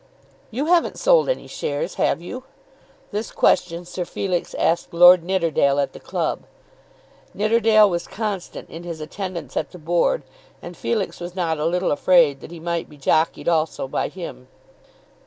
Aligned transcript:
"You 0.49 0.65
haven't 0.65 0.97
sold 0.97 1.29
any 1.29 1.45
shares; 1.45 1.93
have 2.01 2.23
you?" 2.23 2.43
This 3.11 3.31
question 3.31 3.85
Sir 3.85 4.03
Felix 4.03 4.55
asked 4.55 4.95
Lord 4.95 5.23
Nidderdale 5.23 5.79
at 5.79 5.93
the 5.93 5.99
club. 5.99 6.45
Nidderdale 7.35 7.87
was 7.87 8.07
constant 8.07 8.67
in 8.67 8.81
his 8.81 8.99
attendance 8.99 9.55
at 9.55 9.69
the 9.69 9.77
Board, 9.77 10.23
and 10.59 10.75
Felix 10.75 11.19
was 11.19 11.35
not 11.35 11.59
a 11.59 11.65
little 11.67 11.91
afraid 11.91 12.39
that 12.41 12.49
he 12.49 12.59
might 12.59 12.89
be 12.89 12.97
jockied 12.97 13.47
also 13.47 13.87
by 13.87 14.07
him. 14.07 14.47